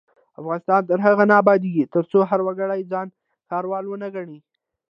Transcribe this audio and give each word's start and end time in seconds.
افغانستان 0.39 0.81
تر 0.89 0.97
هغو 1.05 1.23
نه 1.29 1.35
ابادیږي، 1.41 1.83
ترڅو 1.93 2.19
هر 2.29 2.39
وګړی 2.47 2.81
ځان 2.91 3.07
ښاروال 3.47 3.85
ونه 3.87 4.07
ګڼي. 4.15 4.39